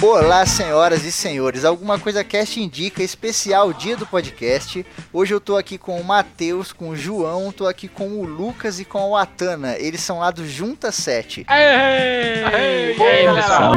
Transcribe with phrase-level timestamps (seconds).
[0.00, 1.64] Olá, senhoras e senhores.
[1.64, 4.86] Alguma coisa cast indica especial dia do podcast.
[5.12, 8.78] Hoje eu tô aqui com o Matheus, com o João, tô aqui com o Lucas
[8.78, 9.76] e com o Atana.
[9.76, 11.44] Eles são lá do Junta 7.
[11.48, 12.44] Aê!
[12.44, 12.96] Aê!
[12.96, 13.72] E aí, pessoal?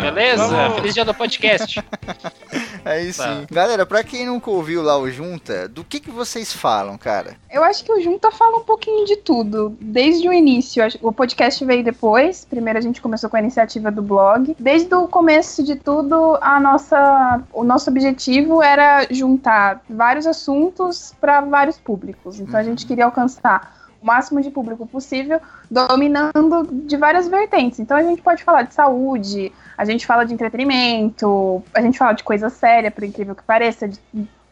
[0.00, 0.46] Beleza?
[0.48, 0.76] Vamos.
[0.76, 1.84] Feliz dia do podcast.
[2.84, 3.22] Aí sim.
[3.22, 3.46] Tá.
[3.48, 7.36] Galera, pra quem nunca ouviu lá o Junta, do que que vocês falam, cara?
[7.48, 10.82] Eu acho que o Junta fala um pouquinho de tudo, desde o início.
[11.00, 12.44] O podcast veio depois.
[12.44, 14.56] Primeiro a gente começou com a iniciativa do blog.
[14.58, 21.40] Desde o começo de tudo, a nossa, o nosso objetivo era juntar vários assuntos para
[21.40, 22.38] vários públicos.
[22.40, 27.78] Então a gente queria alcançar o máximo de público possível, dominando de várias vertentes.
[27.80, 32.12] Então a gente pode falar de saúde, a gente fala de entretenimento, a gente fala
[32.12, 33.98] de coisa séria, por incrível que pareça, de-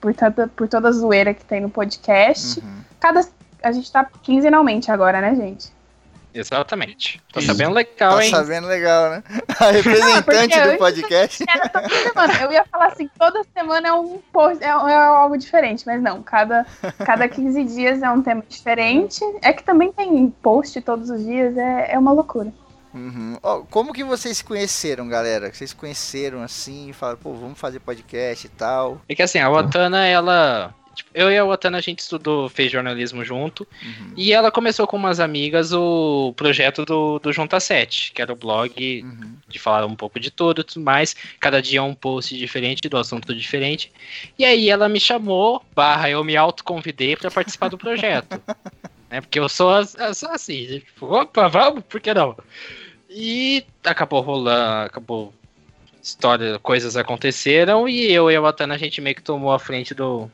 [0.01, 2.61] por, tanta, por toda a zoeira que tem no podcast.
[2.61, 2.67] Uhum.
[2.99, 3.21] Cada.
[3.63, 5.71] A gente tá quinzenalmente agora, né, gente?
[6.33, 7.21] Exatamente.
[7.33, 7.49] Tô Isso.
[7.49, 8.31] sabendo legal, Tá hein?
[8.31, 9.23] sabendo legal, né?
[9.59, 11.45] A representante porque do podcast.
[12.03, 12.43] Semana.
[12.43, 16.23] Eu ia falar assim, toda semana é um post, é, é algo diferente, mas não,
[16.23, 16.67] cada,
[17.05, 19.21] cada 15 dias é um tema diferente.
[19.43, 22.53] É que também tem post todos os dias, é, é uma loucura.
[22.93, 23.37] Uhum.
[23.43, 25.53] Ó, como que vocês se conheceram, galera?
[25.53, 29.01] Vocês se conheceram assim falaram, pô, vamos fazer podcast e tal.
[29.09, 30.75] É que assim, a Watana, ela.
[31.01, 33.67] Tipo, eu e a Watana a gente estudou, fez jornalismo junto.
[33.83, 34.13] Uhum.
[34.17, 38.37] E ela começou com umas amigas o projeto do, do Junta 7, que era o
[38.37, 38.71] blog
[39.03, 39.37] Uhum.
[39.49, 41.15] de falar um pouco de tudo e tudo mais.
[41.39, 43.93] Cada dia um post diferente, do assunto diferente.
[44.39, 48.41] E aí ela me chamou, barra, eu me autoconvidei para participar do projeto.
[49.11, 49.21] né?
[49.21, 52.37] Porque eu sou, eu sou assim, tipo, opa, vamos, por que não?
[53.09, 55.35] E acabou rolando, acabou.
[56.03, 59.93] História, coisas aconteceram e eu e a Watana a gente meio que tomou a frente
[59.93, 60.31] do,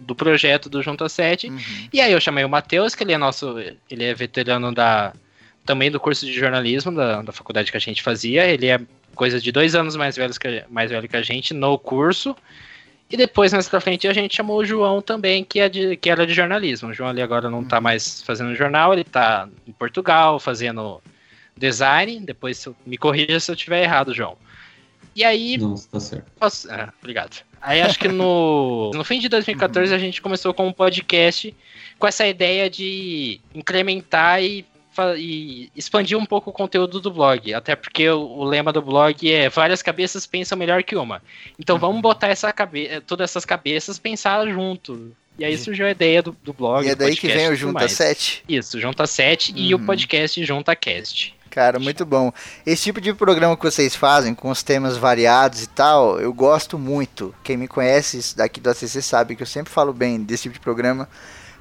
[0.00, 1.48] do projeto do Junta 7.
[1.48, 1.58] Uhum.
[1.92, 3.56] E aí eu chamei o Matheus, que ele é nosso.
[3.90, 5.12] Ele é veterano da.
[5.64, 8.46] Também do curso de jornalismo da, da faculdade que a gente fazia.
[8.46, 8.80] Ele é
[9.14, 12.34] coisa de dois anos mais, velhos que, mais velho que a gente no curso.
[13.10, 16.08] E depois, mais pra frente, a gente chamou o João também, que, é de, que
[16.08, 16.90] era de jornalismo.
[16.90, 21.02] O João ali agora não tá mais fazendo jornal, ele tá em Portugal fazendo
[21.56, 22.20] design.
[22.20, 24.36] Depois me corrija se eu tiver errado, João.
[25.14, 26.30] E aí, Não, tá certo.
[26.38, 27.42] Posso- ah, obrigado.
[27.60, 31.54] Aí acho que no, no fim de 2014 a gente começou com um podcast
[31.98, 37.52] com essa ideia de incrementar e, fa- e expandir um pouco o conteúdo do blog.
[37.52, 41.20] Até porque o, o lema do blog é várias cabeças pensam melhor que uma.
[41.58, 45.12] Então vamos botar essa cabe todas essas cabeças pensar junto.
[45.38, 46.86] E aí surgiu a ideia do, do blog.
[46.86, 47.92] E é daí que vem o Junta mais.
[47.92, 48.44] 7.
[48.48, 49.86] Isso, Junta 7 e o Uhum.
[49.86, 51.34] podcast Junta Cast.
[51.50, 52.32] Cara, muito bom.
[52.64, 56.78] Esse tipo de programa que vocês fazem, com os temas variados e tal, eu gosto
[56.78, 57.34] muito.
[57.42, 60.60] Quem me conhece daqui do ACC sabe que eu sempre falo bem desse tipo de
[60.60, 61.08] programa,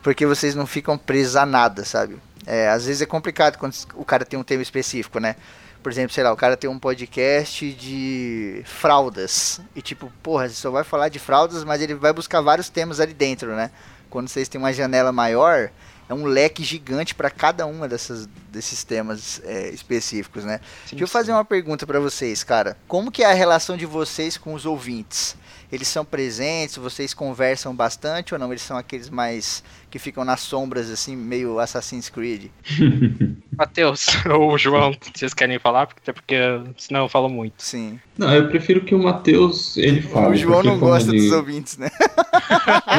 [0.04, 2.20] porque vocês não ficam presos a nada, sabe?
[2.46, 5.36] É, às vezes é complicado quando o cara tem um tema específico, né?
[5.82, 9.60] Por exemplo, sei lá, o cara tem um podcast de fraldas.
[9.76, 13.00] E tipo, porra, você só vai falar de fraldas, mas ele vai buscar vários temas
[13.00, 13.72] ali dentro, né?
[14.08, 15.72] Quando vocês têm uma janela maior,
[16.10, 20.60] é um leque gigante para cada uma dessas, desses temas é, específicos, né?
[20.90, 22.76] Deixa eu fazer uma pergunta para vocês, cara.
[22.88, 25.38] Como que é a relação de vocês com os ouvintes?
[25.72, 26.78] Eles são presentes?
[26.78, 28.52] Vocês conversam bastante ou não?
[28.52, 32.48] Eles são aqueles mais que ficam nas sombras, assim, meio Assassin's Creed?
[33.56, 35.86] Matheus ou João, vocês querem falar?
[35.86, 36.36] Porque- Até porque
[36.78, 37.62] senão eu falo muito.
[37.62, 38.00] Sim.
[38.18, 40.28] Não, eu prefiro que o Matheus ele fale.
[40.34, 41.90] o João não gosta ele- dos ouvintes, né?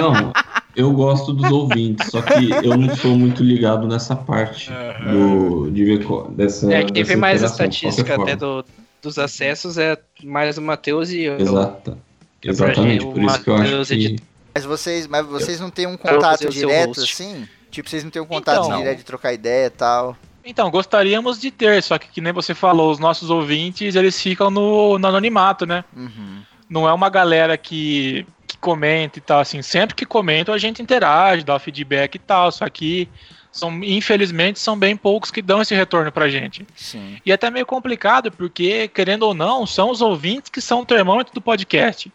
[0.00, 0.32] Não,
[0.80, 4.70] eu gosto dos ouvintes, só que eu não sou muito ligado nessa parte
[5.10, 6.72] do, de ver dessa.
[6.72, 8.64] É que dessa teve mais de estatística até do,
[9.02, 11.38] dos acessos, é mais o Matheus e eu.
[11.38, 11.98] Exata.
[12.40, 14.16] Pra Exatamente, por isso que eu acho que.
[14.54, 17.46] Mas vocês, mas vocês não têm um contato direto, assim?
[17.70, 18.78] Tipo, vocês não têm um contato Então.
[18.78, 20.16] direto de trocar ideia e tal?
[20.44, 24.50] Então, gostaríamos de ter, só que, que nem você falou, os nossos ouvintes, eles ficam
[24.50, 25.84] no, no anonimato, né?
[25.94, 26.40] Uhum.
[26.68, 30.82] Não é uma galera que, que comenta e tal, assim, sempre que comentam a gente
[30.82, 33.08] interage, dá feedback e tal, só que
[33.52, 36.66] são, infelizmente, são bem poucos que dão esse retorno pra gente.
[36.74, 37.18] Sim.
[37.24, 40.86] E é até meio complicado, porque, querendo ou não, são os ouvintes que são o
[40.86, 42.12] termômetro do podcast.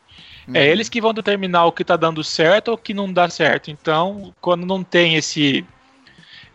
[0.54, 0.66] É Uhum.
[0.66, 3.72] eles que vão determinar o que tá dando certo ou o que não dá certo.
[3.72, 5.66] Então, quando não tem esse,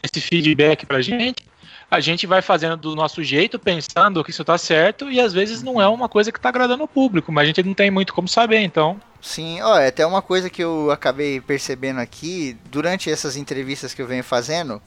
[0.03, 1.43] esse feedback pra gente,
[1.91, 5.63] a gente vai fazendo do nosso jeito, pensando que isso tá certo, e às vezes
[5.63, 8.15] não é uma coisa que tá agradando o público, mas a gente não tem muito
[8.15, 9.01] como saber, então.
[9.21, 14.01] Sim, ó, é até uma coisa que eu acabei percebendo aqui durante essas entrevistas que
[14.01, 14.81] eu venho fazendo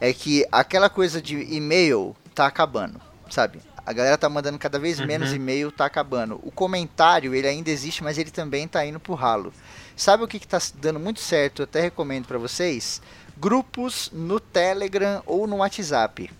[0.00, 3.60] é que aquela coisa de e-mail tá acabando, sabe?
[3.84, 5.36] A galera tá mandando cada vez menos Uhum.
[5.36, 6.38] e-mail, tá acabando.
[6.42, 9.52] O comentário, ele ainda existe, mas ele também tá indo pro ralo.
[9.96, 11.60] Sabe o que, que tá dando muito certo?
[11.60, 13.00] Eu até recomendo pra vocês.
[13.40, 16.30] Grupos no Telegram ou no WhatsApp.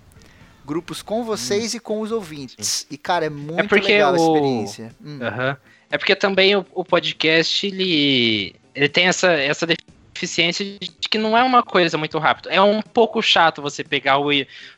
[0.67, 2.87] Grupos com vocês e com os ouvintes.
[2.91, 4.95] E, cara, é muito porque legal a o- experiência.
[5.03, 5.19] Hum.
[5.23, 5.57] Aham.
[5.91, 9.67] É porque também o, o podcast, ele, ele tem essa, essa
[10.19, 12.51] deficiência de que não é uma coisa muito rápida.
[12.51, 14.29] É um pouco chato você pegar o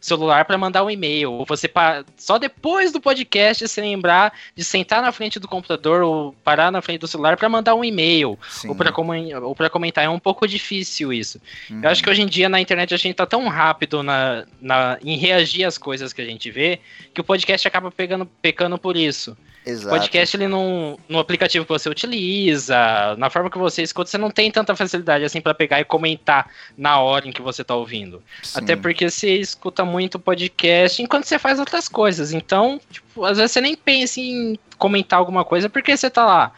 [0.00, 1.32] celular para mandar um e-mail.
[1.32, 6.02] Ou você pa- só depois do podcast se lembrar de sentar na frente do computador
[6.02, 8.38] ou parar na frente do celular para mandar um e-mail.
[8.48, 8.68] Sim.
[8.68, 10.04] Ou para comentar.
[10.04, 11.40] É um pouco difícil isso.
[11.70, 11.80] Uhum.
[11.82, 14.98] Eu acho que hoje em dia na internet a gente tá tão rápido na, na,
[15.02, 16.80] em reagir às coisas que a gente vê
[17.14, 19.36] que o podcast acaba pegando, pecando por isso.
[19.64, 19.90] Exato.
[19.90, 24.30] Podcast, ele não, no aplicativo que você utiliza, na forma que você escuta, você não
[24.30, 28.22] tem tanta facilidade assim pra pegar e comentar na hora em que você tá ouvindo.
[28.42, 28.58] Sim.
[28.58, 32.32] Até porque você escuta muito podcast enquanto você faz outras coisas.
[32.32, 36.52] Então, tipo, às vezes você nem pensa em comentar alguma coisa porque você tá lá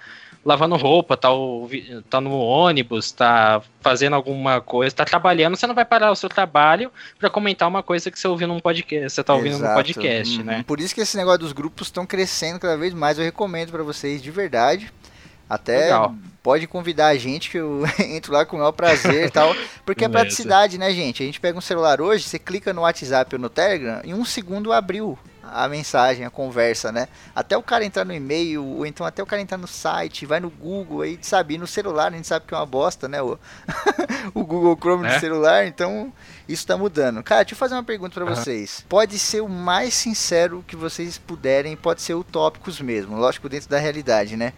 [0.45, 1.29] lavando roupa, tá,
[2.11, 6.29] tá no ônibus, tá fazendo alguma coisa, tá trabalhando, você não vai parar o seu
[6.29, 9.75] trabalho pra comentar uma coisa que você ouviu num podcast, você tá ouvindo num Exato.
[9.75, 10.45] podcast, Uhum.
[10.45, 10.65] né?
[10.67, 13.19] Por isso que esse negócio dos grupos estão crescendo cada vez mais.
[13.19, 14.93] Eu recomendo pra vocês de verdade.
[15.49, 16.15] Até Legal.
[16.43, 19.55] pode convidar a gente que eu entro lá com o maior prazer e tal.
[19.85, 21.23] Porque é praticidade, né, gente?
[21.23, 24.25] A gente pega um celular hoje, você clica no WhatsApp ou no Telegram, em um
[24.25, 25.19] segundo abriu
[25.53, 27.09] a mensagem, a conversa, né?
[27.35, 30.41] Até o cara entrar no e-mail, ou então até o cara entrar no site, vai
[30.41, 33.21] no Google, aí sabe, e no celular a gente sabe que é uma bosta, né?
[33.23, 33.39] O,
[34.35, 35.15] o Google Chrome É.
[35.15, 36.13] do celular, então
[36.49, 37.23] isso tá mudando.
[37.23, 38.35] Cara, deixa eu fazer uma pergunta pra Aham.
[38.35, 38.85] vocês.
[38.89, 43.79] Pode ser o mais sincero que vocês puderem, pode ser utópicos mesmo, lógico, dentro da
[43.79, 44.53] realidade, né?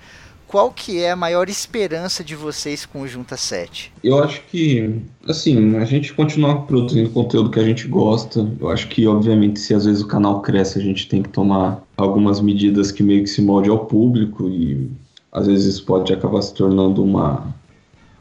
[0.46, 3.92] Qual que é a maior esperança de vocês com o Junta 7?
[4.02, 8.48] Eu acho que, assim, a gente continuar produzindo conteúdo que a gente gosta.
[8.60, 11.82] Eu acho que, obviamente, se às vezes o canal cresce, a gente tem que tomar
[11.96, 14.90] algumas medidas que meio que se molde ao público e
[15.32, 17.52] às vezes isso pode acabar se tornando uma,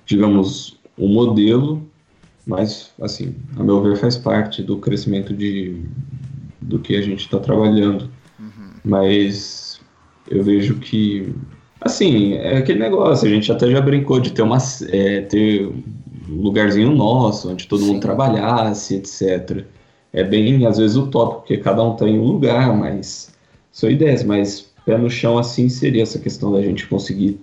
[0.06, 1.88] digamos, um modelo,
[2.46, 5.82] mas, assim, a meu ver, faz parte do crescimento de,
[6.60, 8.10] do que a gente está trabalhando.
[8.84, 9.80] Mas
[10.30, 11.34] eu vejo que
[11.84, 14.58] Assim, é aquele negócio, a gente até já brincou de ter uma
[14.90, 17.88] é, ter um lugarzinho nosso, onde todo Sim.
[17.88, 19.66] mundo trabalhasse, etc.
[20.14, 23.34] É bem, às vezes, utópico, porque cada um tem um lugar, mas
[23.72, 27.40] são ideias, mas pé no chão assim seria essa questão da gente conseguir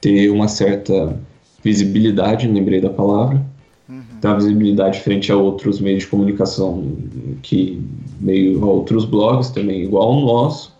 [0.00, 1.16] ter uma certa
[1.62, 3.40] visibilidade, lembrei da palavra,
[3.88, 4.02] Uhum.
[4.20, 6.96] ter uma visibilidade frente a outros meios de comunicação
[7.42, 7.82] que
[8.20, 10.71] meio a outros blogs também igual ao nosso,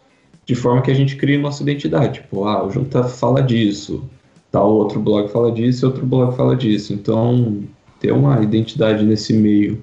[0.45, 2.21] de forma que a gente crie nossa identidade.
[2.21, 4.05] Tipo, ah, o Junta fala disso,
[4.51, 6.93] tal outro blog fala disso, outro blog fala disso.
[6.93, 7.63] Então,
[8.01, 9.83] ter uma identidade nesse meio.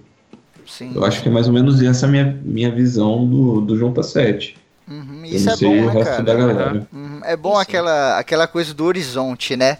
[0.65, 0.91] Sim.
[0.93, 4.03] Eu acho que é mais ou menos essa a minha, minha visão do, do Junta
[4.03, 4.55] 7.
[4.87, 6.23] Uhum, Eu Isso é bom, o né, resto cara?
[6.23, 6.87] da galera.
[6.91, 7.61] Uhum, É bom Sim.
[7.61, 9.77] aquela, aquela coisa do horizonte, né?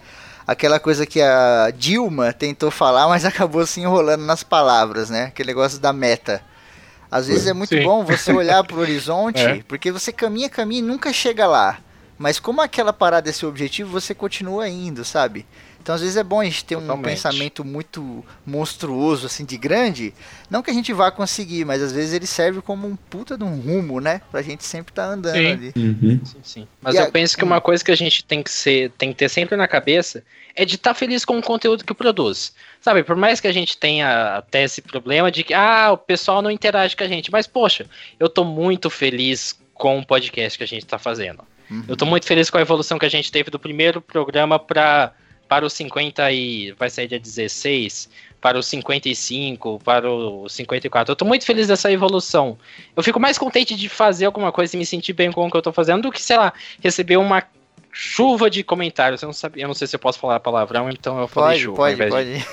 [0.48, 5.26] Aquela coisa que a Dilma tentou falar, mas acabou se enrolando nas palavras, né?
[5.26, 6.42] Aquele negócio da meta.
[7.12, 7.84] Às vezes é muito Sim.
[7.84, 9.64] bom você olhar pro horizonte, É.
[9.68, 11.80] porque você caminha, caminha e nunca chega lá.
[12.18, 15.46] Mas como aquela parada é seu objetivo, você continua indo, sabe?
[15.82, 17.06] Então às vezes é bom a gente ter um Totalmente.
[17.06, 20.14] pensamento muito monstruoso, assim, de grande.
[20.50, 23.44] Não que a gente vá conseguir, mas às vezes ele serve como um puta de
[23.44, 24.22] um rumo, né?
[24.30, 25.52] Pra gente sempre estar andando Sim.
[25.52, 25.74] ali.
[25.76, 26.22] Uhum.
[26.26, 26.68] Sim, sim.
[26.82, 29.10] Mas E eu a- penso que uma coisa que a gente tem que ser, tem
[29.12, 30.24] que ter sempre na cabeça
[30.56, 32.54] é de estar feliz com o conteúdo que produz.
[32.82, 36.42] Sabe, por mais que a gente tenha até esse problema de que ah, o pessoal
[36.42, 37.86] não interage com a gente, mas poxa,
[38.20, 41.44] eu tô muito feliz com o podcast que a gente tá fazendo.
[41.72, 41.84] Uhum.
[41.88, 45.14] Eu tô muito feliz com a evolução que a gente teve do primeiro programa para
[45.50, 48.08] para os 50 e vai sair dia 16,
[48.40, 51.12] para os 55, para os 54.
[51.12, 52.56] Eu tô muito feliz dessa evolução.
[52.96, 55.58] Eu fico mais contente de fazer alguma coisa e me sentir bem com o que
[55.58, 57.44] eu tô fazendo do que, sei lá, receber uma
[57.92, 59.22] chuva de comentários.
[59.22, 61.64] Eu não sabia, eu não sei se eu posso falar palavrão, então eu falei Pode,
[61.64, 61.78] chuva.
[61.78, 62.34] pode, pode.
[62.38, 62.46] De...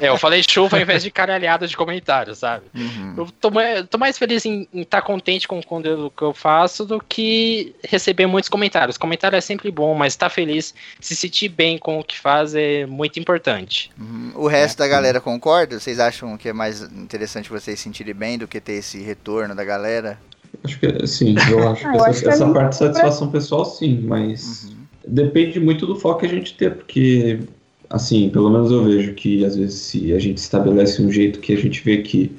[0.04, 2.64] É, eu falei chuva ao invés de caralhada de comentários, sabe?
[2.74, 3.14] Uhum.
[3.16, 3.50] Eu tô,
[3.88, 8.26] tô mais feliz em estar contente com o conteúdo que eu faço do que receber
[8.26, 8.96] muitos comentários.
[8.96, 12.86] Comentário é sempre bom, mas estar feliz, se sentir bem com o que faz é
[12.86, 13.90] muito importante.
[13.98, 14.32] Uhum.
[14.34, 15.78] O resto da galera concorda?
[15.78, 19.54] Vocês acham que é mais interessante vocês se sentirem bem do que ter esse retorno
[19.54, 20.18] da galera?
[20.64, 22.70] Acho que sim, eu acho Ah, que eu essa, acho que a essa gente- parte
[22.72, 24.76] de satisfação pessoal, sim, mas Uhum.
[25.06, 27.40] depende muito do foco que a gente ter, porque,
[27.88, 31.52] assim, pelo menos eu vejo que às vezes se a gente estabelece um jeito que
[31.52, 32.30] a gente vê que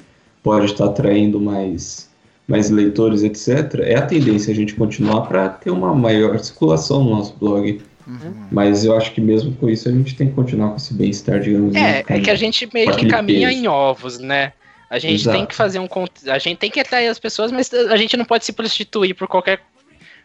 [0.42, 2.08] pode estar atraindo mais,
[2.48, 7.10] mais leitores, etc., é a tendência a gente continuar para ter uma maior circulação no
[7.10, 7.80] nosso blog.
[8.06, 8.32] Uhum.
[8.50, 11.40] Mas eu acho que mesmo com isso a gente tem que continuar com esse bem-estar,
[11.40, 13.60] digamos É, assim, é que a gente meio que caminha peso.
[13.60, 14.52] em ovos, né?
[14.92, 15.36] A gente Exato.
[15.38, 15.88] tem que fazer um
[16.28, 19.26] a gente tem que atrair as pessoas, mas a gente não pode se prostituir por
[19.26, 19.62] qualquer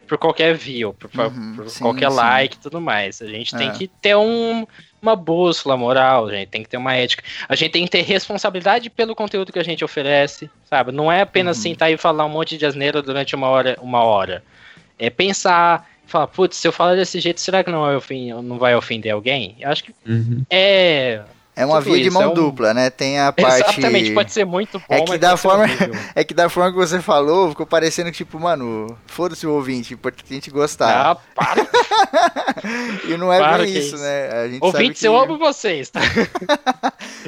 [0.06, 2.16] por qualquer view, por, Uhum, por sim, qualquer sim.
[2.18, 3.22] like e tudo mais.
[3.22, 3.72] A gente tem É.
[3.72, 4.66] que ter um,
[5.02, 7.24] uma bússola moral, a gente tem que ter uma ética.
[7.48, 10.92] A gente tem que ter responsabilidade pelo conteúdo que a gente oferece, sabe?
[10.94, 11.64] Não é apenas Uhum.
[11.64, 14.44] sentar e falar um monte de asneira durante uma hora, uma hora.
[15.00, 18.58] É pensar, falar, putz, se eu falar desse jeito, será que não vai, ofender, não
[18.58, 19.56] vai ofender alguém?
[19.60, 20.44] Eu acho que Uhum.
[20.50, 21.22] é.
[21.58, 22.90] É uma Tudo via de mão é um- dupla, né?
[22.92, 23.80] Tem a parte.
[23.80, 25.66] Exatamente, pode ser muito bom, É que da forma-.
[26.14, 29.94] É que da forma que você falou, ficou parecendo que, tipo, mano, foda-se o ouvinte,
[29.96, 31.12] importante a gente gostar.
[31.12, 31.68] Ah, para.
[33.08, 34.04] e não é para bem que isso, isso.
[34.04, 34.30] né?
[34.44, 35.26] A gente Ouvintes, sabe eu que...
[35.32, 36.00] amo vocês, tá?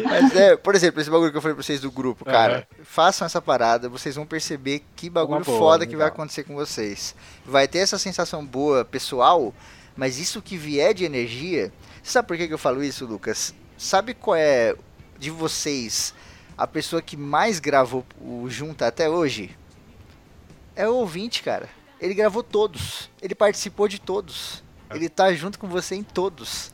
[0.03, 2.83] Mas é, por exemplo, esse bagulho que eu falei pra vocês do grupo, cara, Aham.
[2.83, 6.15] façam essa parada, vocês vão perceber que bagulho boa, foda que vai legal.
[6.15, 7.15] acontecer com vocês.
[7.45, 9.53] Vai ter essa sensação boa pessoal,
[9.95, 11.71] mas isso que vier de energia.
[12.03, 13.53] Sabe por que, que eu falo isso, Lucas?
[13.79, 14.75] Sabe qual é
[15.17, 16.13] de vocês
[16.57, 19.57] a pessoa que mais gravou o Junta até hoje?
[20.75, 21.69] É o ouvinte, cara.
[21.97, 23.09] Ele gravou todos.
[23.21, 24.61] Ele participou de todos.
[24.93, 26.73] Ele tá junto com você em todos.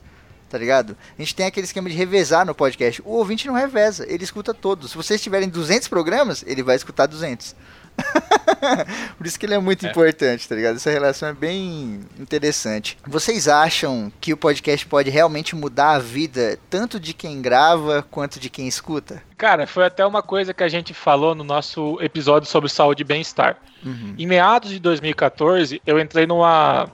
[0.49, 0.97] Tá ligado?
[1.15, 2.99] A gente tem aquele esquema de revezar no podcast.
[3.05, 4.89] O ouvinte não reveza, ele escuta todos.
[4.89, 7.55] Se vocês tiverem 200 programas, ele vai escutar 200.
[9.17, 9.89] Por isso que ele é muito É.
[9.89, 10.75] importante, tá ligado?
[10.75, 12.97] Essa relação é bem interessante.
[13.05, 18.39] Vocês acham que o podcast pode realmente mudar a vida tanto de quem grava quanto
[18.39, 19.21] de quem escuta?
[19.37, 23.05] Cara, foi até uma coisa que a gente falou no nosso episódio sobre saúde e
[23.05, 23.57] bem-estar.
[23.85, 24.15] Uhum.
[24.17, 26.87] Em meados de 2014, eu entrei numa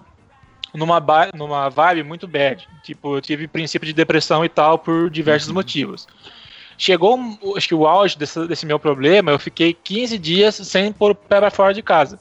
[0.73, 1.01] numa,
[1.35, 2.67] numa vibe muito bad.
[2.83, 5.55] Tipo, eu tive princípio de depressão e tal por diversos Uhum.
[5.55, 6.07] motivos.
[6.81, 7.15] Chegou,
[7.55, 11.15] acho que o auge desse, desse meu problema, eu fiquei 15 dias sem pôr o
[11.15, 12.19] pé pra fora de casa.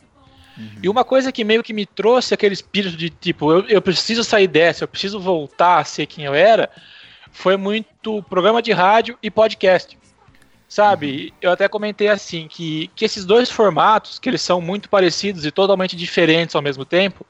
[0.82, 4.22] E uma coisa que meio que me trouxe aquele espírito de tipo, eu, eu preciso
[4.22, 6.68] sair dessa, eu preciso voltar a ser quem eu era,
[7.32, 9.98] foi muito programa de rádio e podcast.
[10.68, 11.32] Sabe?
[11.40, 15.50] Eu até comentei assim que, que esses dois formatos, que eles são muito parecidos e
[15.50, 17.24] totalmente diferentes ao mesmo tempo,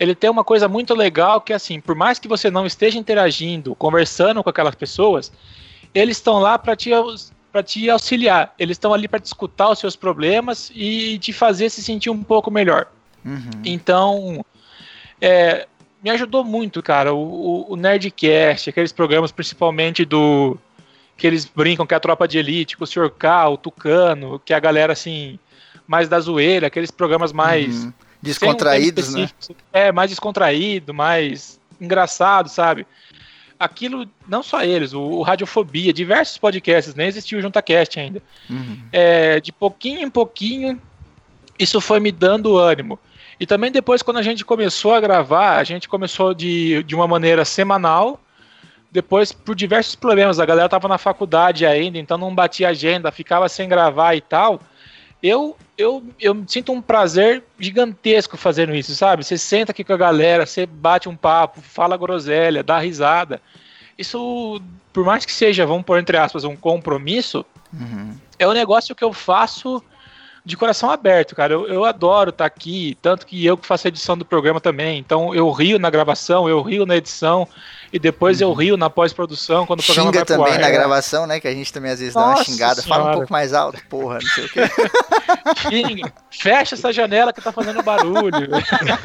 [0.00, 3.74] ele tem uma coisa muito legal que assim, por mais que você não esteja interagindo,
[3.74, 5.30] conversando com aquelas pessoas,
[5.94, 6.90] eles estão lá para te
[7.52, 8.52] para te auxiliar.
[8.58, 12.20] Eles estão ali para te escutar os seus problemas e te fazer se sentir um
[12.20, 12.88] pouco melhor.
[13.24, 13.62] Uhum.
[13.64, 14.44] Então,
[15.20, 15.68] é,
[16.02, 17.14] me ajudou muito, cara.
[17.14, 20.58] O, o, Nerdcast, aqueles programas principalmente do.
[21.16, 23.08] que eles brincam que é a tropa de elite, com o Sr.
[23.10, 25.38] K, o Tucano, que é a galera assim,
[25.86, 27.68] mais da zoeira, aqueles programas mais.
[27.68, 27.80] Uhum.
[27.80, 29.30] sem um Descontraídos, né?
[29.72, 32.86] É, mais descontraído, mais engraçado, sabe?
[33.64, 38.78] Aquilo, não só eles, o, o Radiofobia, diversos podcasts, nem existiu o JuntaCast ainda Uhum.
[38.92, 40.80] é, de pouquinho em pouquinho,
[41.58, 42.98] isso foi me dando ânimo.
[43.40, 47.08] E também depois, quando a gente começou a gravar, a gente começou de, de uma
[47.08, 48.20] maneira semanal.
[48.92, 53.48] Depois, por diversos problemas, a galera tava na faculdade ainda, então não batia agenda, ficava
[53.48, 54.60] sem gravar e tal.
[55.20, 59.24] Eu, eu, eu sinto um prazer gigantesco fazendo isso, sabe?
[59.24, 63.40] Você senta aqui com a galera, você bate um papo, fala groselha, dá risada.
[63.98, 64.60] Isso,
[64.92, 68.14] por mais que seja, vamos pôr entre aspas, um compromisso, Uhum.
[68.38, 69.82] é um negócio que eu faço
[70.44, 71.52] de coração aberto, cara.
[71.54, 74.98] Eu, eu adoro estar aqui, tanto que eu que faço a edição do programa também.
[74.98, 77.48] Então eu rio na gravação, eu rio na edição
[77.92, 80.60] e depois eu rio na pós-produção quando o programa Xinga vai pro também ar.
[80.60, 81.40] na É, gravação, né?
[81.40, 82.82] Que a gente também às vezes dá uma Nossa xingada.
[82.82, 83.16] Fala um Senhora.
[83.18, 84.60] pouco mais alto, porra, não sei o quê.
[85.70, 86.12] xinga.
[86.30, 88.48] Fecha essa janela que tá fazendo barulho.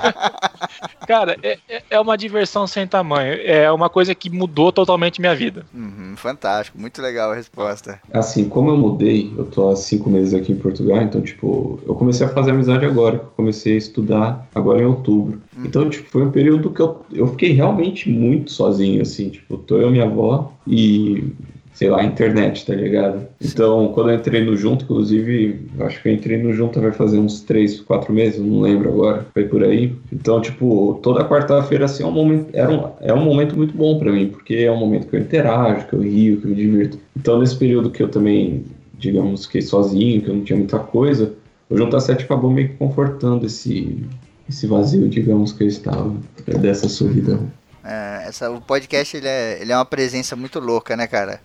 [1.08, 3.34] cara, é, é- é uma diversão sem tamanho.
[3.44, 5.66] É uma coisa que mudou totalmente minha vida.
[5.74, 8.00] Uhum, fantástico, muito legal a resposta.
[8.14, 11.96] Assim, como eu mudei, eu tô há cinco meses aqui em Portugal, então, tipo, eu
[11.96, 15.42] comecei a fazer amizade agora, comecei a estudar agora em outubro.
[15.66, 19.78] Então, tipo, foi um período que eu, eu fiquei realmente muito sozinho, assim, tipo, tô
[19.78, 21.34] eu e minha avó e,
[21.74, 23.28] sei lá, a internet, tá ligado?
[23.42, 27.20] Então, quando eu entrei no Junto, inclusive, acho que eu entrei no Junto vai fazer
[27.20, 29.94] uns três, quatro meses, eu não lembro agora, foi por aí.
[30.12, 34.00] Então, tipo, toda quarta-feira, assim, é um momento, era um, é um momento muito bom
[34.00, 36.56] pra mim, porque é um momento que eu interajo, que eu rio, que eu me
[36.56, 36.98] divirto.
[37.18, 38.64] Então, nesse período que eu também,
[39.00, 41.34] digamos, fiquei sozinho, que eu não tinha muita coisa,
[41.70, 44.04] o Junta 7 acabou meio que confortando esse,
[44.50, 46.16] esse vazio, digamos, que eu estava
[46.48, 47.52] é, dessa solidão.
[47.84, 51.42] É, essa, o podcast ele é, ele é uma presença muito louca, né, cara?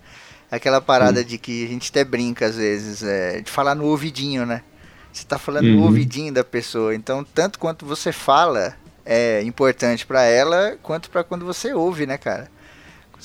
[0.51, 4.45] Aquela parada de que a gente até brinca às vezes, é, de falar no ouvidinho,
[4.45, 4.61] né?
[5.11, 5.83] Você tá falando no Uhum.
[5.85, 6.93] ouvidinho da pessoa.
[6.93, 8.73] Então, tanto quanto você fala
[9.05, 12.49] é importante pra ela, quanto pra quando você ouve, né, cara?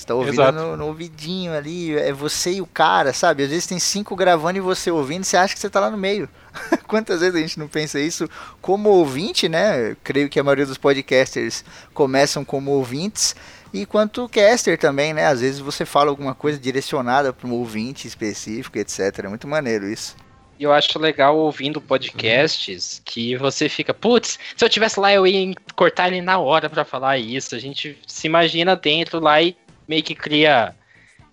[0.01, 3.43] Você tá ouvindo no, no ouvidinho ali, é você e o cara, sabe?
[3.43, 5.99] Às vezes tem cinco gravando e você ouvindo, você acha que você tá lá no
[5.99, 6.27] meio.
[6.89, 8.29] Quantas vezes a gente não pensa isso
[8.63, 9.91] como ouvinte, né?
[9.91, 13.37] Eu creio que a maioria dos podcasters começam como ouvintes
[13.73, 15.27] E quanto caster também, né?
[15.27, 19.21] Às vezes você fala alguma coisa direcionada para um ouvinte específico, etc.
[19.25, 20.17] É muito maneiro isso.
[20.59, 25.27] E eu acho legal ouvindo podcasts que você fica, putz, se eu tivesse lá eu
[25.27, 27.55] ia cortar ele na hora para falar isso.
[27.55, 29.57] A gente se imagina dentro lá e
[29.91, 30.73] meio que cria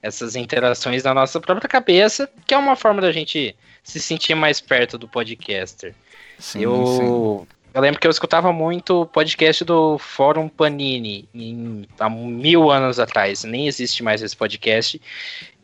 [0.01, 4.59] essas interações na nossa própria cabeça, que é uma forma da gente se sentir mais
[4.59, 5.93] perto do podcaster.
[6.39, 7.47] Sim, eu, sim.
[7.71, 12.99] eu lembro que eu escutava muito o podcast do Fórum Panini em, há mil anos
[12.99, 14.99] atrás, nem existe mais esse podcast.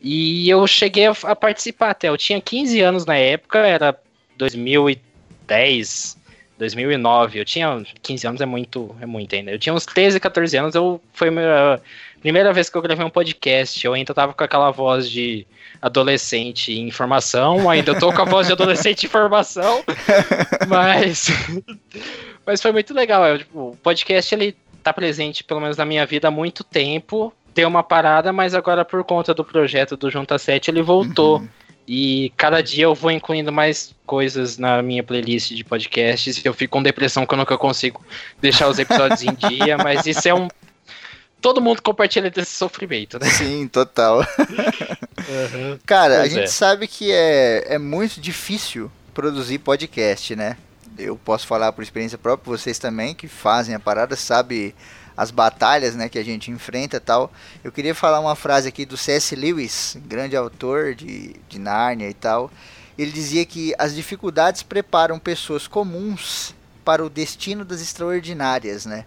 [0.00, 2.08] E eu cheguei a, a participar até.
[2.08, 3.98] Eu tinha 15 anos na época, era
[4.36, 6.16] 2010,
[6.64, 7.40] 2009.
[7.40, 9.50] Eu tinha 15 anos, é muito, é muito ainda.
[9.50, 10.74] Eu tinha uns 13, 14 anos.
[10.74, 11.80] Eu, foi a minha
[12.20, 13.84] primeira vez que eu gravei um podcast.
[13.84, 15.46] Eu ainda tava com aquela voz de
[15.80, 17.68] adolescente em informação.
[17.68, 19.84] Ainda tô com a voz de adolescente em informação.
[20.68, 21.28] mas,
[22.46, 23.26] mas foi muito legal.
[23.26, 27.32] Eu, tipo, o podcast ele tá presente, pelo menos na minha vida, há muito tempo
[27.54, 31.38] deu uma parada, mas agora por conta do projeto do Junta 7 ele voltou.
[31.38, 31.48] Uhum.
[31.86, 36.42] E cada dia eu vou incluindo mais coisas na minha playlist de podcasts.
[36.44, 38.04] Eu fico com depressão que eu nunca consigo
[38.40, 40.48] deixar os episódios em dia, mas isso é um.
[41.40, 43.28] Todo mundo compartilha desse sofrimento, né?
[43.28, 44.20] Sim, total.
[44.20, 45.78] Uhum.
[45.84, 46.46] Cara, pois a gente é.
[46.46, 50.56] sabe que é, é muito difícil produzir podcast, né?
[50.96, 54.74] Eu posso falar por experiência própria, vocês também que fazem a parada, sabe
[55.16, 57.32] as batalhas né, que a gente enfrenta tal.
[57.62, 59.34] Eu queria falar uma frase aqui do C.S.
[59.34, 62.50] Lewis, grande autor de, de Nárnia e tal.
[62.96, 66.54] Ele dizia que as dificuldades preparam pessoas comuns
[66.84, 69.04] para o destino das extraordinárias, né?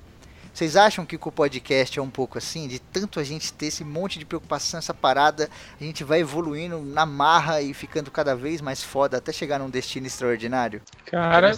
[0.57, 2.67] Vocês acham que com o podcast é um pouco assim?
[2.67, 5.47] De tanto a gente ter esse monte de preocupação, essa parada,
[5.79, 9.69] a gente vai evoluindo na marra e ficando cada vez mais foda até chegar num
[9.69, 10.81] destino extraordinário?
[11.05, 11.55] Cara,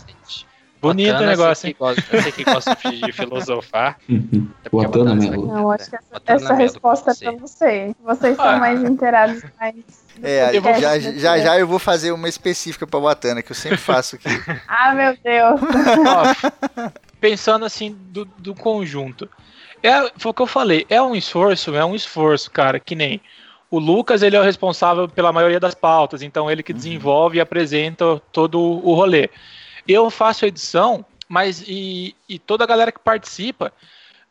[0.82, 1.76] Bonito o negócio, hein?
[1.78, 3.98] Você que gosta de filosofar.
[4.10, 5.46] é Botando mesmo.
[5.48, 7.96] Não, acho que essa, essa resposta é pra você.
[8.02, 8.58] Vocês são ah.
[8.58, 9.76] mais inteirados mais.
[10.22, 14.18] É, já, já, já eu vou fazer uma específica pra Batana, que eu sempre faço
[14.18, 14.28] aqui.
[14.68, 15.62] ah, meu Deus.
[15.62, 19.30] Ó, pensando assim do, do conjunto.
[19.82, 23.22] É, foi o que eu falei, é um esforço, é um esforço, cara, que nem
[23.72, 26.78] o Lucas, ele é o responsável pela maioria das pautas, então ele que uhum.
[26.78, 29.30] desenvolve e apresenta todo o rolê
[29.91, 33.73] eu faço a edição, mas e, e toda a galera que participa,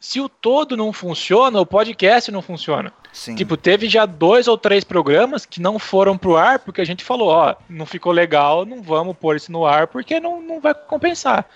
[0.01, 2.93] se o todo não funciona, o podcast não funciona.
[3.13, 3.35] Sim.
[3.35, 7.03] Tipo, teve já dois ou três programas que não foram pro ar porque a gente
[7.03, 10.75] falou, ó, não ficou legal, não vamos pôr isso no ar porque não, não vai
[10.75, 11.47] compensar.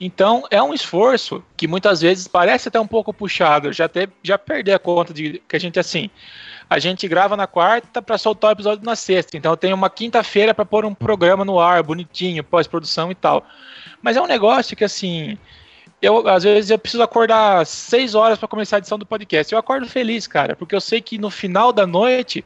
[0.00, 3.70] Então, é um esforço que muitas vezes parece até um pouco puxado.
[3.70, 6.08] Já, teve, já perdi a conta de que a gente, assim,
[6.70, 9.36] a gente grava na quarta para soltar o episódio na sexta.
[9.36, 13.44] Então tenho uma quinta-feira para pôr um programa no ar, bonitinho, pós-produção e tal.
[14.00, 15.36] Mas é um negócio que assim,
[16.00, 19.52] eu às vezes eu preciso acordar seis horas para começar a edição do podcast.
[19.52, 22.44] Eu acordo feliz, cara, porque eu sei que no final da noite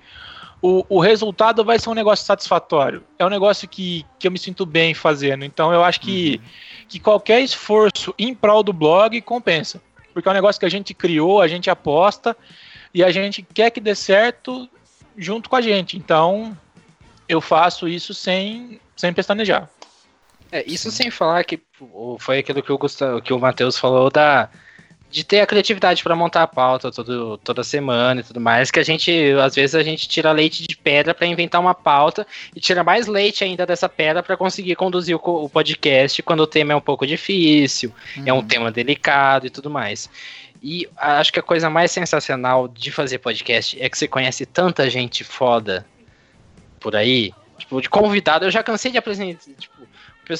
[0.62, 3.04] o, o resultado vai ser um negócio satisfatório.
[3.18, 5.44] É um negócio que, que eu me sinto bem fazendo.
[5.44, 6.50] Então eu acho que, uhum.
[6.88, 9.80] Que qualquer esforço em prol do blog compensa.
[10.12, 12.36] Porque é um negócio que a gente criou, a gente aposta
[12.92, 14.68] e a gente quer que dê certo
[15.16, 15.96] junto com a gente.
[15.96, 16.56] Então,
[17.28, 19.68] eu faço isso sem, sem pestanejar.
[20.52, 21.60] É, isso sem falar que
[22.18, 24.48] foi aquilo que o, Gustavo, que o Matheus falou da
[25.14, 28.80] de ter a criatividade para montar a pauta todo, toda semana e tudo mais, que
[28.80, 32.58] a gente, às vezes, a gente tira leite de pedra para inventar uma pauta e
[32.58, 36.72] tira mais leite ainda dessa pedra para conseguir conduzir o, o, podcast quando o tema
[36.72, 38.22] é um pouco difícil, uhum.
[38.26, 38.44] é um uhum.
[38.44, 40.10] tema delicado e tudo mais.
[40.60, 44.90] E acho que a coisa mais sensacional de fazer podcast é que você conhece tanta
[44.90, 45.86] gente foda
[46.80, 47.32] por aí.
[47.56, 49.38] Tipo, de convidado, eu já cansei de apresentar.
[49.56, 49.73] Tipo,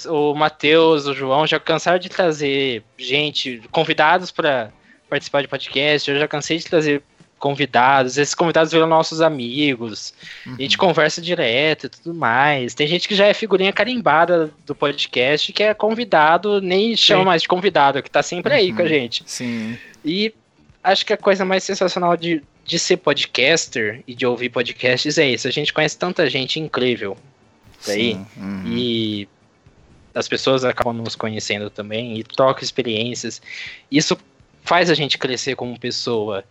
[0.09, 4.71] o Matheus, o João já cansaram de trazer gente, convidados para
[5.09, 6.11] participar de podcast.
[6.11, 7.03] Eu já cansei de trazer
[7.39, 8.17] convidados.
[8.17, 10.15] Esses convidados viram nossos amigos.
[10.47, 10.55] Uhum.
[10.59, 10.87] A gente uhum.
[10.87, 12.73] conversa direto e tudo mais.
[12.73, 17.27] Tem gente que já é figurinha carimbada do podcast, que é convidado, nem chama Sim.
[17.27, 18.89] mais de convidado, que tá sempre aí com a uhum.
[18.89, 19.23] gente.
[19.27, 19.77] Sim.
[20.03, 20.33] E
[20.83, 25.29] acho que a coisa mais sensacional de, de ser podcaster e de ouvir podcasts é
[25.29, 25.47] isso.
[25.47, 27.15] A gente conhece tanta gente incrível
[27.87, 28.19] daí.
[28.37, 28.63] Uhum.
[28.67, 29.29] E
[30.15, 33.43] as pessoas acabam nos conhecendo também e trocam experiências.
[33.91, 34.17] Isso
[34.63, 36.45] faz a gente crescer como pessoa.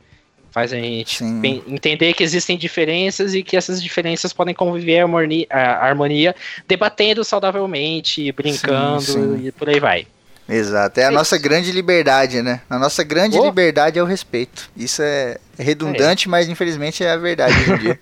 [0.51, 1.23] Faz a gente
[1.67, 6.35] entender que existem diferenças e que essas diferenças podem conviver a harmonia, a harmonia
[6.67, 9.47] debatendo saudavelmente, brincando sim, sim.
[9.47, 10.05] e por aí vai.
[10.47, 12.61] Exato, é a nossa grande liberdade, né?
[12.69, 13.45] A nossa grande oh.
[13.45, 14.69] liberdade é o respeito.
[14.77, 16.29] Isso é redundante, é.
[16.29, 17.99] mas infelizmente é a verdade hoje em dia.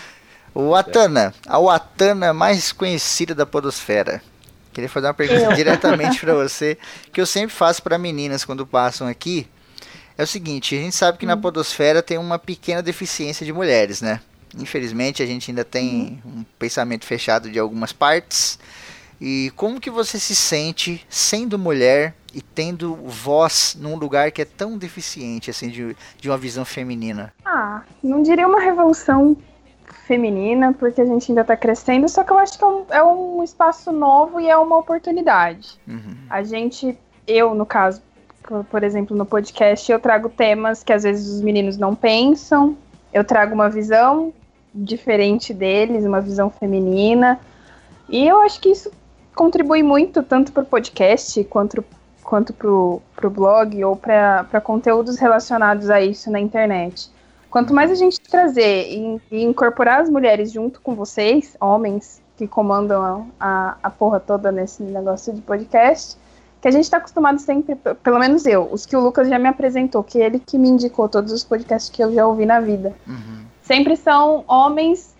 [0.54, 4.22] o Atana, a Watana mais conhecida da podosfera.
[4.72, 6.78] Queria fazer uma pergunta diretamente para você,
[7.12, 9.46] que eu sempre faço para meninas quando passam aqui.
[10.16, 14.02] É o seguinte, a gente sabe que na podosfera tem uma pequena deficiência de mulheres,
[14.02, 14.20] né?
[14.58, 18.58] Infelizmente a gente ainda tem um pensamento fechado de algumas partes.
[19.20, 24.44] E como que você se sente sendo mulher e tendo voz num lugar que é
[24.44, 27.32] tão deficiente, assim, de, de uma visão feminina?
[27.44, 29.36] Ah, não diria uma revolução
[30.10, 33.00] feminina, porque a gente ainda tá crescendo, só que eu acho que é um, é
[33.04, 35.78] um espaço novo e é uma oportunidade.
[35.86, 36.16] Uhum.
[36.28, 38.02] A gente, eu no caso,
[38.68, 42.76] por, exemplo, no podcast, eu trago temas que às vezes os meninos não pensam,
[43.12, 44.32] eu trago uma visão
[44.74, 47.38] diferente deles, uma visão feminina,
[48.08, 48.90] e eu acho que isso
[49.32, 51.84] contribui muito, tanto para o podcast quanto
[52.24, 57.10] quanto pro, pro blog ou para conteúdos relacionados a isso na internet.
[57.50, 62.46] Quanto mais a gente trazer e, e incorporar as mulheres junto com vocês, homens que
[62.46, 66.16] comandam a, a porra toda nesse negócio de podcast,
[66.60, 69.48] que a gente está acostumado sempre, pelo menos eu, os que o Lucas já me
[69.48, 72.94] apresentou, que ele que me indicou todos os podcasts que eu já ouvi na vida.
[73.06, 73.44] Uhum.
[73.62, 75.14] Sempre são homens,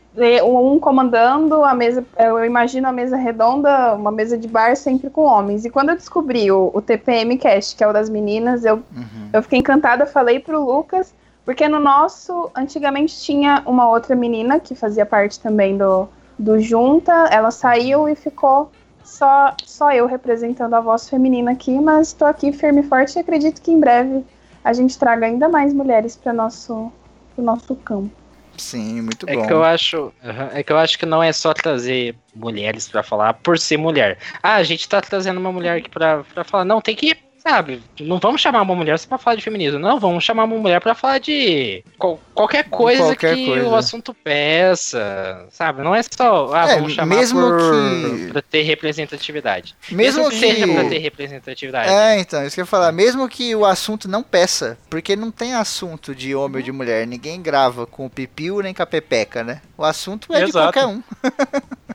[0.44, 5.22] um comandando a mesa, eu imagino a mesa redonda, uma mesa de bar sempre com
[5.22, 5.64] homens.
[5.64, 9.30] E quando eu descobri o, o TPM Cast, que é o das meninas, eu, Uhum.
[9.32, 11.14] eu fiquei encantada, falei pro Lucas,
[11.50, 16.08] porque no nosso, antigamente tinha uma outra menina que fazia parte também do,
[16.38, 18.70] do Junta, ela saiu e ficou
[19.02, 23.18] só, só eu representando a voz feminina aqui, mas estou aqui firme e forte e
[23.18, 24.24] acredito que em breve
[24.62, 26.92] a gente traga ainda mais mulheres para nosso
[27.34, 28.12] pro nosso campo.
[28.56, 29.44] Sim, muito É bom.
[29.44, 30.12] que eu acho,
[30.54, 34.18] é que eu acho que não é só trazer mulheres pra falar por ser mulher.
[34.40, 37.82] Ah, a gente tá trazendo uma mulher aqui pra, pra falar, não, tem que, sabe,
[38.00, 40.80] não vamos chamar uma mulher só pra falar de feminismo, não, vamos chamar uma mulher
[40.80, 43.66] pra falar de qual- qualquer coisa qualquer que coisa.
[43.68, 45.82] o assunto peça, sabe?
[45.82, 49.74] Não é só, ah, É, vamos chamar mesmo por, que- pra ter representatividade.
[49.90, 51.90] Mesmo que seja pra ter representatividade.
[51.90, 52.92] É, então, isso que eu ia falar.
[52.92, 57.06] Mesmo que o assunto não peça, porque não tem assunto de homem ou de mulher.
[57.06, 59.60] Ninguém grava com o pipiu nem com a pepeca, né?
[59.76, 60.72] O assunto é de Exato.
[60.72, 61.02] qualquer um.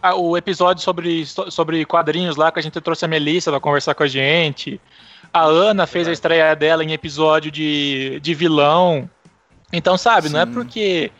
[0.00, 3.58] Ah, o episódio sobre, so- sobre quadrinhos lá que a gente trouxe a Melissa pra
[3.60, 4.80] conversar com a gente.
[5.32, 9.10] A Ana fez a estreia dela em episódio de, de vilão.
[9.72, 10.52] Então, sabe, não é Sim.
[10.52, 11.10] porque.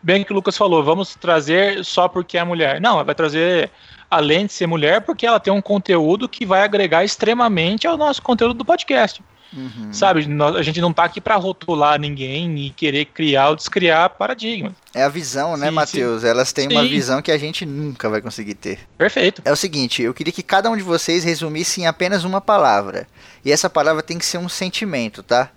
[0.00, 2.80] Bem que o Lucas falou, vamos trazer só porque é mulher.
[2.80, 3.68] Não, ela vai trazer,
[4.08, 8.22] além de ser mulher, porque ela tem um conteúdo que vai agregar extremamente ao nosso
[8.22, 9.20] conteúdo do podcast.
[9.56, 9.92] Uhum.
[9.92, 14.72] Sabe, a gente não tá aqui pra rotular ninguém e querer criar ou descriar paradigmas.
[14.94, 16.22] É a visão, né, Matheus?
[16.24, 16.88] Elas têm uma Sim.
[16.88, 18.80] visão que a gente nunca vai conseguir ter.
[18.96, 19.40] Perfeito.
[19.44, 23.06] É o seguinte, eu queria que cada um de vocês resumisse em apenas uma palavra.
[23.44, 25.50] E essa palavra tem que ser um sentimento, tá?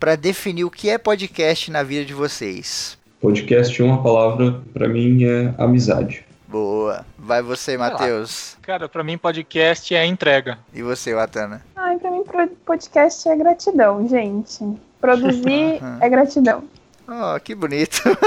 [0.00, 2.98] Pra definir o que é podcast na vida de vocês.
[3.20, 6.24] Podcast, uma palavra, pra mim é amizade.
[6.54, 7.04] Boa.
[7.18, 7.76] Vai você.
[7.76, 8.56] Matheus.
[8.62, 10.56] Cara, pra mim podcast é entrega.
[10.72, 11.60] E você, Watana?
[11.74, 12.22] Ai, pra mim
[12.64, 14.64] podcast é gratidão, gente.
[15.00, 16.62] Produzir é gratidão.
[17.08, 18.02] Oh, que bonito.
[18.02, 18.18] Por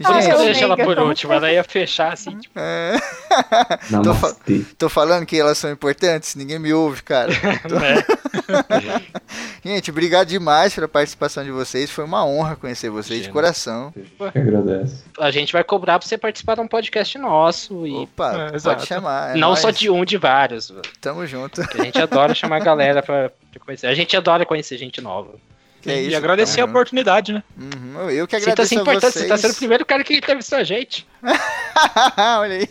[0.00, 2.96] isso que eu ela por último, ela ia fechar assim, tipo, É.
[4.02, 4.36] Tô, fa-
[4.78, 6.36] tô falando que elas são importantes?
[6.36, 7.28] Ninguém me ouve, cara.
[7.68, 8.04] né?
[9.64, 11.90] Gente, obrigado demais pela participação de vocês.
[11.90, 13.92] Foi uma honra conhecer vocês de coração.
[14.32, 15.02] Que agradece.
[15.18, 18.56] A gente vai cobrar pra você participar de um podcast nosso e Opa, É, pode
[18.56, 18.86] exato.
[18.86, 19.30] chamar.
[19.36, 19.60] é não nóis.
[19.60, 20.72] só de um, de vários.
[21.00, 21.66] Tamo junto.
[21.68, 23.86] Que a gente adora chamar a galera pra, pra conhecer.
[23.88, 25.34] A gente adora conhecer gente nova.
[25.86, 26.76] Que é e isso, agradecer a tamo junto.
[26.76, 27.42] oportunidade, né?
[27.56, 29.24] Uhum, eu que agradeço a importante, vocês.
[29.24, 31.06] você tá sendo o primeiro cara que entrevistou a gente.
[32.38, 32.68] Olha aí.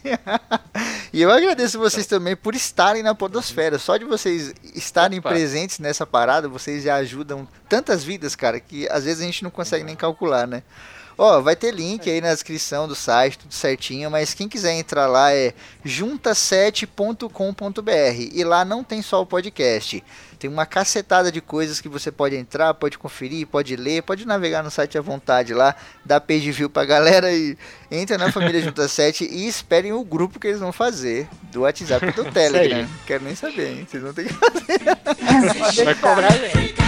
[1.13, 3.79] e eu agradeço vocês também por estarem na Podosfera.
[3.79, 5.29] Só de vocês estarem Opa.
[5.29, 9.49] presentes nessa parada, vocês já ajudam tantas vidas, cara, que às vezes a gente não
[9.51, 10.61] consegue nem calcular, né?
[11.17, 15.07] Ó, vai ter link aí na descrição do site, tudo certinho, mas quem quiser entrar
[15.07, 15.53] lá é
[15.85, 20.03] junta7.com.br e lá não tem só o podcast.
[20.37, 24.61] Tem uma cacetada de coisas que você pode entrar, pode conferir, pode ler, pode navegar
[24.61, 25.73] no site à vontade lá,
[26.03, 27.57] dá page view pra galera e
[27.89, 32.07] entra na família Junta 7 e esperem o grupo que eles vão fazer do WhatsApp
[32.07, 32.85] e do Telegram.
[33.07, 33.87] Quero nem saber, hein?
[33.89, 34.65] Vocês vão ter que Pode
[35.85, 36.84] Vai cobrar gente.